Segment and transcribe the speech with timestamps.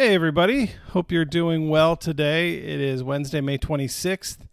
[0.00, 0.66] Hey, everybody.
[0.90, 2.54] Hope you're doing well today.
[2.54, 4.46] It is Wednesday, May 26th,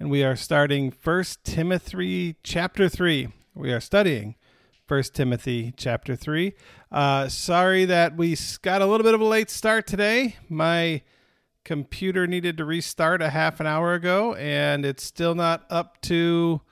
[0.00, 3.28] and we are starting 1 Timothy chapter 3.
[3.54, 4.34] We are studying
[4.88, 6.54] 1 Timothy chapter 3.
[6.90, 10.34] Uh, sorry that we got a little bit of a late start today.
[10.48, 11.02] My
[11.64, 16.62] computer needed to restart a half an hour ago, and it's still not up to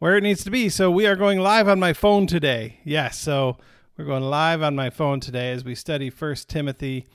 [0.00, 0.68] where it needs to be.
[0.68, 2.80] So we are going live on my phone today.
[2.82, 3.56] Yes, so
[3.96, 7.06] we're going live on my phone today as we study 1 Timothy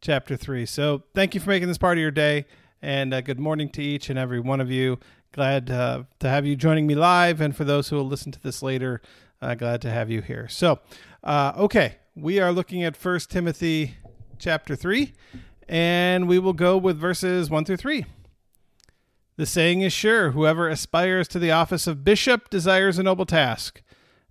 [0.00, 0.66] chapter 3.
[0.66, 2.46] So thank you for making this part of your day,
[2.80, 4.98] and uh, good morning to each and every one of you.
[5.32, 8.40] Glad uh, to have you joining me live, and for those who will listen to
[8.40, 9.00] this later,
[9.42, 10.48] uh, glad to have you here.
[10.48, 10.80] So,
[11.22, 13.94] uh, okay, we are looking at First Timothy
[14.38, 15.12] chapter 3,
[15.68, 18.06] and we will go with verses 1 through 3.
[19.36, 23.82] The saying is sure whoever aspires to the office of bishop desires a noble task.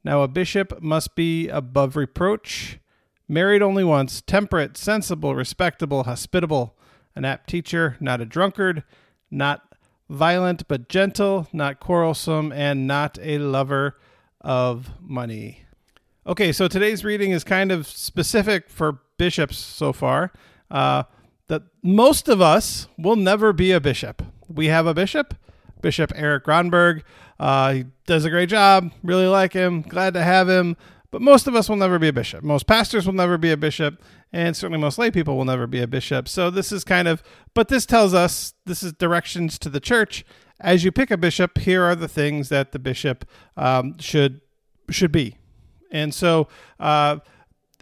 [0.03, 2.79] Now, a bishop must be above reproach
[3.29, 6.75] married only once, temperate, sensible, respectable, hospitable,
[7.15, 8.83] an apt teacher, not a drunkard,
[9.31, 9.75] not
[10.09, 13.97] violent but gentle, not quarrelsome, and not a lover
[14.41, 15.61] of money.
[16.25, 20.31] Okay, so today's reading is kind of specific for bishops so far.
[20.69, 21.03] Uh,
[21.47, 24.21] that most of us will never be a bishop.
[24.47, 25.33] We have a bishop,
[25.81, 27.03] Bishop Eric Gronberg.
[27.39, 28.91] Uh, he does a great job.
[29.03, 29.81] Really like him.
[29.81, 30.77] Glad to have him.
[31.11, 32.43] But most of us will never be a bishop.
[32.43, 35.81] Most pastors will never be a bishop, and certainly most lay people will never be
[35.81, 36.27] a bishop.
[36.27, 37.23] So this is kind of,
[37.55, 40.23] but this tells us this is directions to the church.
[40.59, 43.25] As you pick a bishop, here are the things that the bishop
[43.57, 44.41] um, should
[44.91, 45.37] should be.
[45.91, 46.47] And so
[46.79, 47.17] uh,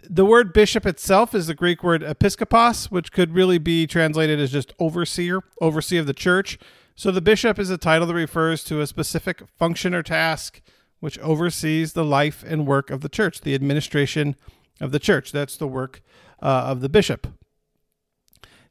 [0.08, 4.52] the word bishop itself is the Greek word episkopos, which could really be translated as
[4.52, 6.58] just overseer, overseer of the church.
[6.94, 10.60] So the bishop is a title that refers to a specific function or task
[11.00, 14.36] which oversees the life and work of the church, the administration
[14.80, 15.32] of the church.
[15.32, 16.02] That's the work
[16.42, 17.26] uh, of the bishop.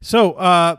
[0.02, 0.78] So, uh,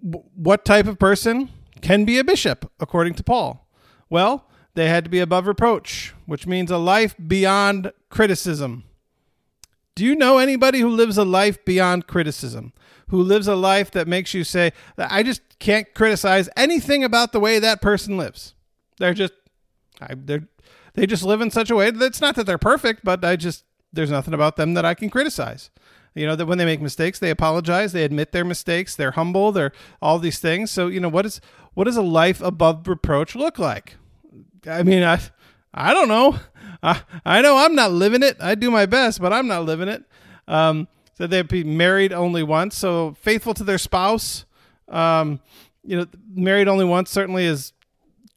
[0.00, 1.48] what type of person
[1.80, 3.68] can be a bishop, according to Paul?
[4.10, 8.84] Well, they had to be above reproach, which means a life beyond criticism.
[9.94, 12.72] Do you know anybody who lives a life beyond criticism?
[13.08, 17.40] Who lives a life that makes you say, I just can't criticize anything about the
[17.40, 18.54] way that person lives?
[18.98, 19.34] They're just,
[20.00, 20.48] I, they're
[20.94, 23.36] they just live in such a way that it's not that they're perfect, but I
[23.36, 25.70] just there's nothing about them that I can criticize.
[26.14, 29.50] You know that when they make mistakes, they apologize, they admit their mistakes, they're humble,
[29.50, 30.70] they're all these things.
[30.70, 31.40] So you know what is
[31.74, 33.96] what does a life above reproach look like?
[34.66, 35.20] I mean, I
[35.72, 36.38] I don't know.
[36.82, 38.36] I I know I'm not living it.
[38.40, 40.04] I do my best, but I'm not living it.
[40.46, 44.44] Um, so they'd be married only once, so faithful to their spouse.
[44.88, 45.40] Um,
[45.84, 47.72] you know, married only once certainly is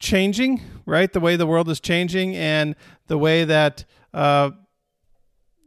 [0.00, 1.12] changing, right?
[1.12, 2.76] The way the world is changing and
[3.06, 4.50] the way that uh,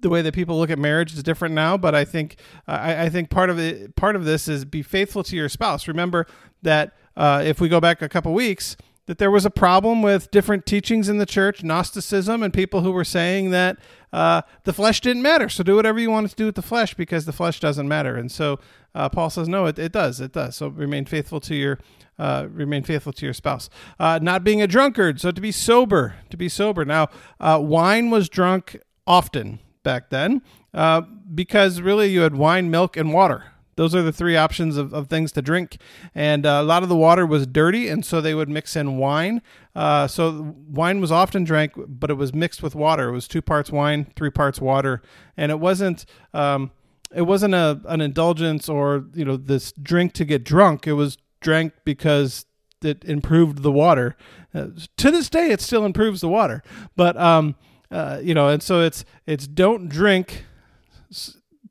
[0.01, 1.77] the way that people look at marriage is different now.
[1.77, 2.37] But I think
[2.67, 5.87] I, I, think part of it part of this is be faithful to your spouse.
[5.87, 6.25] Remember
[6.63, 8.77] that uh, if we go back a couple weeks,
[9.11, 12.93] that there was a problem with different teachings in the church, Gnosticism, and people who
[12.93, 13.75] were saying that
[14.13, 15.49] uh, the flesh didn't matter.
[15.49, 18.15] So do whatever you want to do with the flesh because the flesh doesn't matter.
[18.15, 18.61] And so
[18.95, 20.21] uh, Paul says, no, it, it does.
[20.21, 20.55] It does.
[20.55, 21.79] So remain faithful to your
[22.17, 23.69] uh, remain faithful to your spouse.
[23.99, 26.85] Uh, not being a drunkard, so to be sober, to be sober.
[26.85, 27.09] Now,
[27.41, 30.41] uh, wine was drunk often back then
[30.73, 33.50] uh, because really you had wine, milk, and water.
[33.81, 35.77] Those are the three options of, of things to drink.
[36.13, 38.97] And uh, a lot of the water was dirty, and so they would mix in
[38.97, 39.41] wine.
[39.75, 43.09] Uh, so wine was often drank, but it was mixed with water.
[43.09, 45.01] It was two parts wine, three parts water,
[45.35, 46.05] and it wasn't.
[46.31, 46.69] Um,
[47.11, 50.85] it wasn't a an indulgence or you know this drink to get drunk.
[50.85, 52.45] It was drank because
[52.83, 54.15] it improved the water.
[54.53, 54.67] Uh,
[54.97, 56.61] to this day, it still improves the water.
[56.95, 57.55] But um,
[57.89, 60.45] uh, you know, and so it's it's don't drink,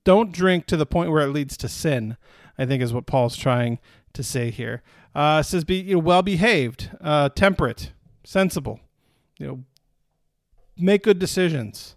[0.04, 2.16] don't drink to the point where it leads to sin.
[2.58, 3.78] I think is what Paul's trying
[4.12, 4.82] to say here.
[5.14, 7.92] Uh, says be you know, well behaved, uh, temperate,
[8.24, 8.80] sensible.
[9.38, 9.64] You know,
[10.76, 11.96] make good decisions.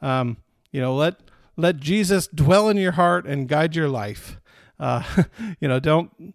[0.00, 0.38] Um,
[0.72, 1.16] you know, let
[1.56, 4.40] let Jesus dwell in your heart and guide your life.
[4.78, 5.02] Uh,
[5.60, 6.34] you know, don't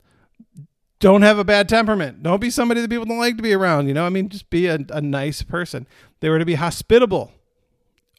[1.00, 2.24] don't have a bad temperament.
[2.24, 3.88] Don't be somebody that people don't like to be around.
[3.88, 5.88] You know, I mean, just be a, a nice person.
[6.20, 7.32] They were to be hospitable,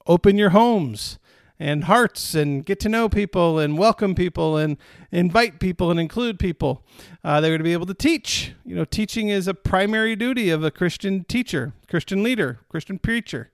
[0.07, 1.19] open your homes
[1.59, 4.77] and hearts and get to know people and welcome people and
[5.13, 6.85] invite people and include people.
[7.23, 8.53] Uh, they were to be able to teach.
[8.65, 13.51] You know, teaching is a primary duty of a Christian teacher, Christian leader, Christian preacher.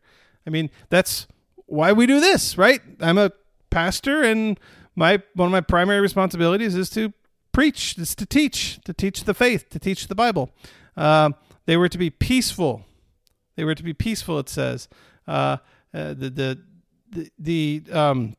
[0.47, 1.26] I mean, that's
[1.67, 2.81] why we do this, right?
[3.00, 3.32] I'm a
[3.69, 4.58] pastor and
[4.96, 7.12] my one of my primary responsibilities is to
[7.53, 10.50] preach, is to teach, to teach the faith, to teach the Bible.
[10.96, 11.31] Uh,
[11.67, 12.85] they were to be peaceful.
[13.56, 14.38] They were to be peaceful.
[14.38, 14.88] It says
[15.29, 15.58] uh,
[15.93, 16.61] uh, the the
[17.11, 18.37] the, the um,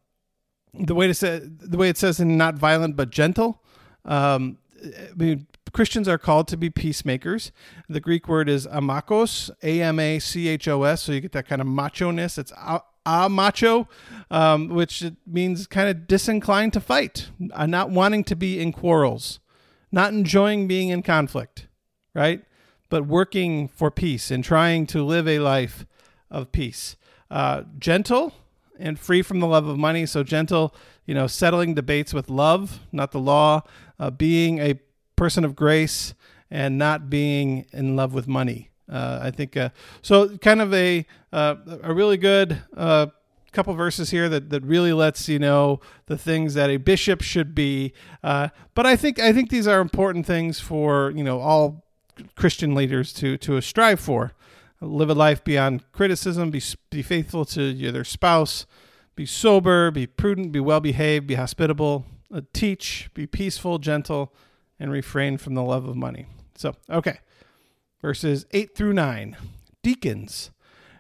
[0.74, 3.62] the way to say the way it says in not violent but gentle.
[4.06, 7.52] Um, I mean, Christians are called to be peacemakers.
[7.88, 11.04] The Greek word is amachos, A M A C H O S.
[11.04, 12.38] So you get that kind of macho ness.
[12.38, 13.88] It's a, a macho,
[14.30, 19.40] um, which means kind of disinclined to fight, uh, not wanting to be in quarrels,
[19.92, 21.68] not enjoying being in conflict,
[22.16, 22.44] right?
[22.90, 25.86] But working for peace and trying to live a life
[26.30, 26.96] of peace.
[27.30, 28.34] Uh, gentle
[28.82, 30.06] and free from the love of money.
[30.06, 30.76] So gentle,
[31.06, 33.62] you know, settling debates with love, not the law.
[34.00, 34.80] Uh, being a
[35.16, 36.16] person of grace
[36.50, 38.72] and not being in love with money.
[38.92, 39.70] Uh, I think uh,
[40.02, 40.38] so.
[40.40, 43.08] Kind of a uh, a really good uh,
[43.52, 47.56] couple verses here that, that really lets you know the things that a bishop should
[47.56, 47.94] be.
[48.24, 51.86] Uh, but I think I think these are important things for you know all
[52.36, 54.34] Christian leaders to to strive for.
[54.82, 56.50] Live a life beyond criticism.
[56.50, 58.66] Be be faithful to your spouse.
[59.16, 59.92] Be sober.
[59.92, 60.52] Be prudent.
[60.52, 61.28] Be well behaved.
[61.28, 62.06] Be hospitable.
[62.34, 63.10] Uh, teach.
[63.14, 64.34] Be peaceful, gentle
[64.82, 66.26] and refrain from the love of money.
[66.56, 67.20] So, okay.
[68.02, 69.38] Verses 8 through 9.
[69.84, 70.50] Deacons.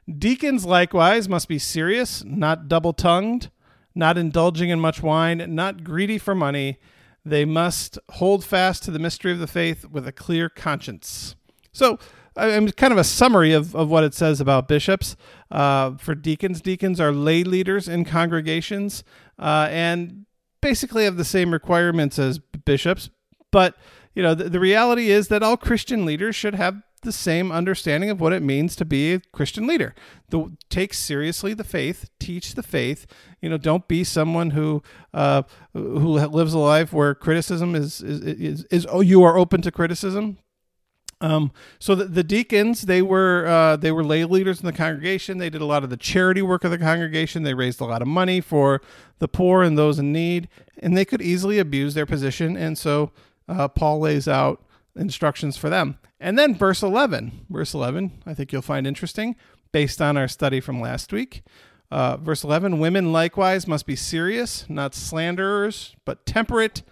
[0.07, 3.49] Deacons likewise must be serious, not double tongued,
[3.95, 6.77] not indulging in much wine, not greedy for money.
[7.25, 11.35] They must hold fast to the mystery of the faith with a clear conscience.
[11.71, 11.97] So,
[12.37, 15.15] I'm kind of a summary of, of what it says about bishops.
[15.49, 19.03] Uh, for deacons, deacons are lay leaders in congregations
[19.37, 20.25] uh, and
[20.61, 23.09] basically have the same requirements as bishops,
[23.51, 23.75] but
[24.13, 28.09] you know, the, the reality is that all Christian leaders should have the same understanding
[28.09, 29.95] of what it means to be a Christian leader.
[30.29, 33.07] The, take seriously the faith, teach the faith.
[33.41, 34.83] You know, don't be someone who
[35.13, 35.43] uh,
[35.73, 39.71] who lives a life where criticism is is, is is oh you are open to
[39.71, 40.37] criticism.
[41.21, 45.37] Um, so the, the deacons they were uh, they were lay leaders in the congregation.
[45.37, 47.43] They did a lot of the charity work of the congregation.
[47.43, 48.81] They raised a lot of money for
[49.19, 52.57] the poor and those in need, and they could easily abuse their position.
[52.57, 53.11] And so
[53.47, 54.63] uh, Paul lays out
[54.95, 55.97] instructions for them.
[56.19, 59.35] And then verse 11, verse 11, I think you'll find interesting
[59.71, 61.43] based on our study from last week.
[61.89, 66.83] Uh, verse 11 Women likewise must be serious, not slanderers, but temperate,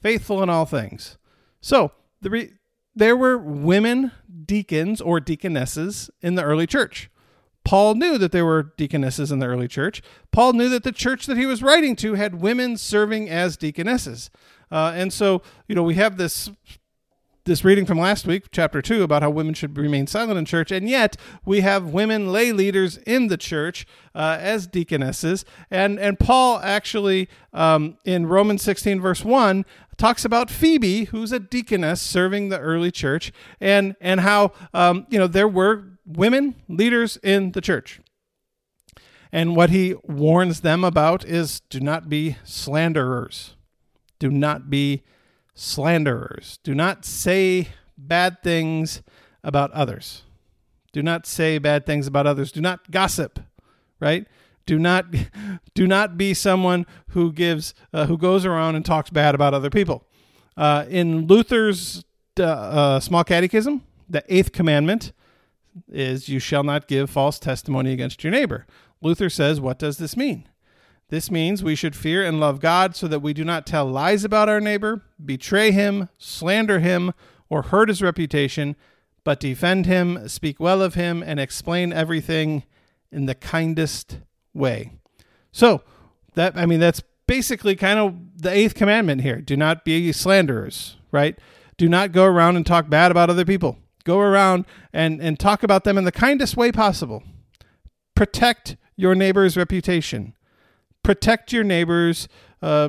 [0.00, 1.16] faithful in all things.
[1.60, 2.52] So the re-
[2.94, 4.12] there were women
[4.44, 7.10] deacons or deaconesses in the early church.
[7.64, 10.02] Paul knew that there were deaconesses in the early church.
[10.32, 14.30] Paul knew that the church that he was writing to had women serving as deaconesses.
[14.70, 16.50] Uh, and so, you know, we have this
[17.44, 20.70] this reading from last week, chapter two, about how women should remain silent in church,
[20.70, 25.44] and yet we have women lay leaders in the church uh, as deaconesses.
[25.70, 29.64] And and Paul actually um, in Romans sixteen verse one
[29.96, 35.18] talks about Phoebe, who's a deaconess serving the early church, and and how um, you
[35.18, 38.00] know there were women leaders in the church.
[39.32, 43.56] And what he warns them about is do not be slanderers.
[44.20, 45.02] Do not be
[45.54, 46.58] slanderers.
[46.62, 49.02] Do not say bad things
[49.42, 50.22] about others.
[50.92, 52.52] Do not say bad things about others.
[52.52, 53.40] Do not gossip,
[54.00, 54.26] right?
[54.66, 55.06] Do not
[55.74, 59.70] do not be someone who gives uh, who goes around and talks bad about other
[59.70, 60.04] people.
[60.56, 62.04] Uh, in Luther's
[62.38, 65.12] uh, uh small catechism, the eighth commandment
[65.90, 68.66] is you shall not give false testimony against your neighbor.
[69.00, 70.48] Luther says, what does this mean?
[71.08, 74.24] This means we should fear and love God so that we do not tell lies
[74.24, 77.12] about our neighbor, betray him, slander him,
[77.48, 78.74] or hurt his reputation,
[79.22, 82.64] but defend him, speak well of him, and explain everything
[83.12, 84.18] in the kindest
[84.52, 84.92] way.
[85.52, 85.82] So,
[86.34, 89.40] that I mean that's basically kind of the eighth commandment here.
[89.40, 91.38] Do not be slanderers, right?
[91.76, 93.78] Do not go around and talk bad about other people.
[94.04, 97.22] Go around and, and talk about them in the kindest way possible.
[98.14, 100.34] Protect your neighbor's reputation
[101.04, 102.28] protect your neighbors.
[102.60, 102.88] Uh,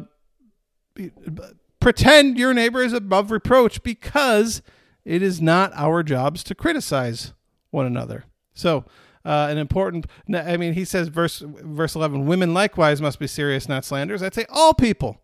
[1.79, 4.63] pretend your neighbor is above reproach because
[5.03, 7.34] it is not our jobs to criticize
[7.69, 8.25] one another.
[8.55, 8.86] So,
[9.24, 10.07] uh, an important.
[10.34, 14.24] I mean, he says, verse verse eleven, women likewise must be serious, not slanderers.
[14.24, 15.22] I'd say all people,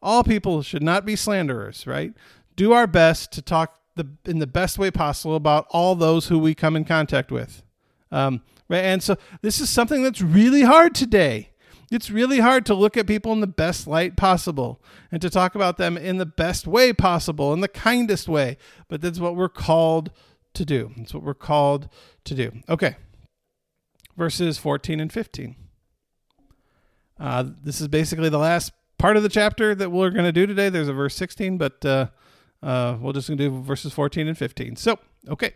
[0.00, 1.86] all people should not be slanderers.
[1.86, 2.14] Right?
[2.56, 6.38] Do our best to talk the in the best way possible about all those who
[6.38, 7.62] we come in contact with.
[8.10, 8.84] Um, right?
[8.84, 11.50] And so this is something that's really hard today
[11.90, 15.54] it's really hard to look at people in the best light possible and to talk
[15.54, 18.58] about them in the best way possible, in the kindest way.
[18.88, 20.10] But that's what we're called
[20.54, 20.92] to do.
[20.96, 21.88] That's what we're called
[22.24, 22.52] to do.
[22.68, 22.96] Okay.
[24.16, 25.56] Verses 14 and 15.
[27.18, 30.46] Uh, this is basically the last part of the chapter that we're going to do
[30.46, 30.68] today.
[30.68, 32.08] There's a verse 16, but uh,
[32.62, 34.76] uh, we're just going to do verses 14 and 15.
[34.76, 35.54] So, okay.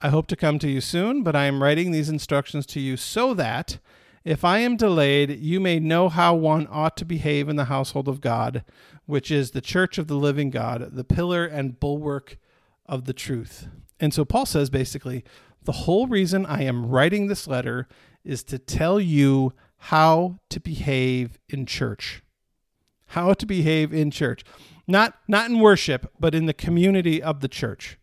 [0.00, 2.96] I hope to come to you soon, but I am writing these instructions to you
[2.96, 3.78] so that
[4.24, 8.08] if I am delayed, you may know how one ought to behave in the household
[8.08, 8.64] of God,
[9.04, 12.38] which is the church of the living God, the pillar and bulwark
[12.86, 13.68] of the truth.
[14.00, 15.24] And so Paul says basically,
[15.62, 17.86] the whole reason I am writing this letter
[18.24, 22.22] is to tell you how to behave in church.
[23.08, 24.44] How to behave in church.
[24.86, 27.98] Not not in worship, but in the community of the church.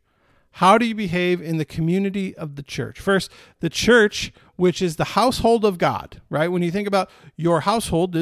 [0.56, 3.00] How do you behave in the community of the church?
[3.00, 6.48] First, the church, which is the household of God, right?
[6.48, 8.16] When you think about your household,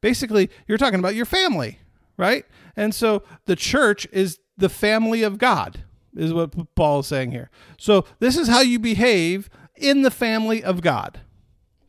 [0.00, 1.80] basically you're talking about your family,
[2.16, 2.46] right?
[2.74, 5.84] And so the church is the family of God,
[6.16, 7.50] is what Paul is saying here.
[7.76, 11.20] So this is how you behave in the family of God.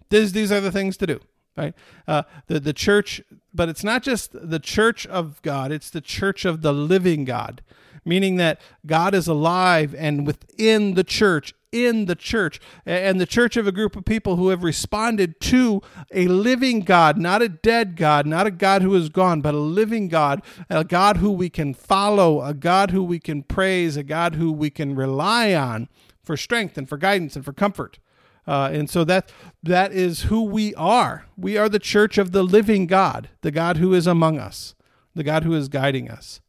[0.09, 1.21] These, these are the things to do,
[1.55, 1.73] right?
[2.05, 3.21] Uh, the, the church,
[3.53, 7.61] but it's not just the church of God, it's the church of the living God
[8.05, 13.57] meaning that God is alive and within the church, in the church, and the church
[13.57, 15.81] of a group of people who have responded to
[16.13, 19.59] a living God, not a dead God, not a God who is gone, but a
[19.59, 24.03] living God, a God who we can follow, a God who we can praise, a
[24.03, 25.89] God who we can rely on
[26.23, 27.97] for strength and for guidance and for comfort.
[28.45, 29.31] Uh, and so that
[29.63, 31.25] that is who we are.
[31.35, 34.75] We are the church of the living God, the God who is among us,
[35.15, 36.41] the God who is guiding us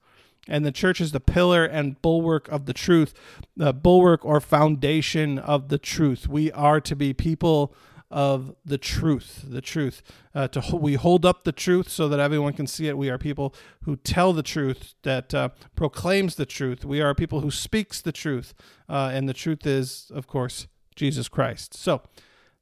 [0.49, 3.15] and the church is the pillar and bulwark of the truth,
[3.57, 6.29] the bulwark or foundation of the truth.
[6.29, 7.75] We are to be people
[8.11, 10.03] of the truth, the truth.
[10.35, 12.97] Uh, to we hold up the truth so that everyone can see it.
[12.97, 16.85] We are people who tell the truth, that uh, proclaims the truth.
[16.85, 18.55] We are people who speaks the truth,
[18.89, 21.75] uh, and the truth is, of course, Jesus Christ.
[21.75, 22.03] So,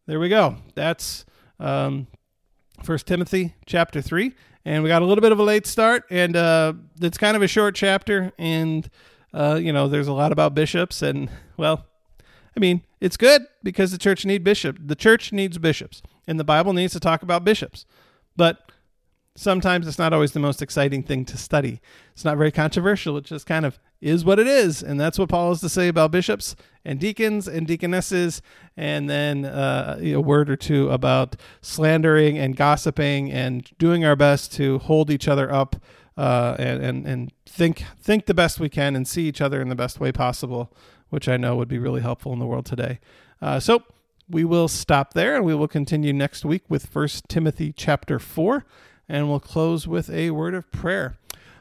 [0.06, 0.56] there we go.
[0.74, 1.26] That's
[1.60, 2.06] um,
[2.82, 4.32] First Timothy chapter three
[4.64, 7.42] and we got a little bit of a late start, and uh, it's kind of
[7.42, 8.88] a short chapter, and
[9.32, 11.86] uh, you know, there's a lot about bishops, and well,
[12.56, 14.76] I mean, it's good because the church need bishop.
[14.84, 17.86] The church needs bishops, and the Bible needs to talk about bishops,
[18.36, 18.70] but
[19.34, 21.80] sometimes it's not always the most exciting thing to study.
[22.12, 23.16] It's not very controversial.
[23.16, 24.82] It just kind of is what it is.
[24.82, 28.42] And that's what Paul has to say about bishops and deacons and deaconesses.
[28.76, 34.52] And then uh, a word or two about slandering and gossiping and doing our best
[34.54, 35.76] to hold each other up
[36.16, 39.68] uh, and, and, and think, think the best we can and see each other in
[39.68, 40.72] the best way possible,
[41.08, 42.98] which I know would be really helpful in the world today.
[43.40, 43.84] Uh, so
[44.28, 48.64] we will stop there and we will continue next week with First Timothy chapter 4
[49.12, 51.18] and we'll close with a word of prayer.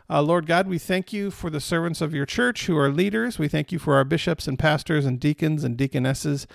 [0.10, 3.38] Uh, Lord God, we thank you for the servants of your church who are leaders.
[3.38, 6.48] We thank you for our bishops and pastors and deacons and deaconesses.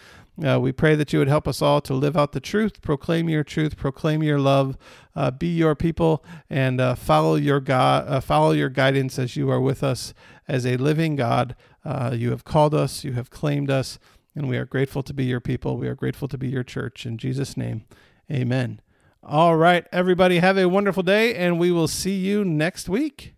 [0.42, 3.28] Uh, we pray that you would help us all to live out the truth, proclaim
[3.28, 4.78] your truth, proclaim your love,
[5.14, 9.50] uh, be your people, and uh, follow your God, uh, follow your guidance as you
[9.50, 10.14] are with us
[10.48, 11.54] as a living God.
[11.84, 13.98] Uh, you have called us, you have claimed us,
[14.34, 15.76] and we are grateful to be your people.
[15.76, 17.04] We are grateful to be your church.
[17.04, 17.84] In Jesus' name,
[18.30, 18.80] Amen.
[19.28, 23.35] All right, everybody, have a wonderful day, and we will see you next week.